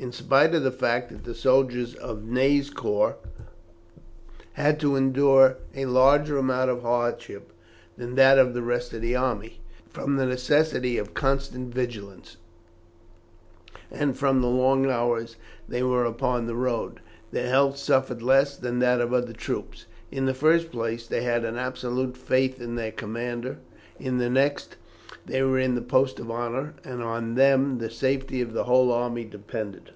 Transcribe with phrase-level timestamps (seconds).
[0.00, 3.16] In spite of the fact that the soldiers of Ney's corps
[4.52, 7.52] had to endure a larger amount of hardship
[7.96, 9.58] than that of the rest of the army,
[9.90, 12.36] from the necessity of constant vigilance,
[13.90, 15.34] and from the long hours
[15.68, 17.00] they were upon the road,
[17.32, 19.86] their health suffered less than that of other troops.
[20.12, 23.58] In the first place, they had an absolute faith in their commander;
[23.98, 24.76] in the next,
[25.24, 28.90] they were in the post of honour, and on them the safety of the whole
[28.90, 29.90] army depended.